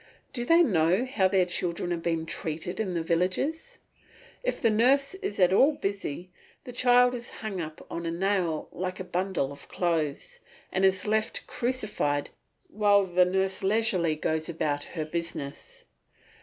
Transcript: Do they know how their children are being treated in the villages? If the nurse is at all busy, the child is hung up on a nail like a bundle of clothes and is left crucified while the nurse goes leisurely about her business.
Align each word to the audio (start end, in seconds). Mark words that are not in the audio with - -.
Do 0.33 0.45
they 0.45 0.63
know 0.63 1.05
how 1.05 1.27
their 1.27 1.45
children 1.45 1.93
are 1.93 1.97
being 1.97 2.25
treated 2.25 2.79
in 2.79 2.95
the 2.95 3.03
villages? 3.03 3.77
If 4.41 4.59
the 4.59 4.71
nurse 4.71 5.13
is 5.13 5.39
at 5.39 5.53
all 5.53 5.73
busy, 5.73 6.31
the 6.63 6.71
child 6.71 7.13
is 7.13 7.29
hung 7.45 7.61
up 7.61 7.85
on 7.87 8.07
a 8.07 8.11
nail 8.11 8.67
like 8.71 8.99
a 8.99 9.03
bundle 9.03 9.51
of 9.51 9.67
clothes 9.67 10.39
and 10.71 10.83
is 10.83 11.05
left 11.05 11.45
crucified 11.45 12.31
while 12.67 13.03
the 13.03 13.25
nurse 13.25 13.59
goes 13.59 13.69
leisurely 13.91 14.19
about 14.49 14.85
her 14.85 15.05
business. 15.05 15.85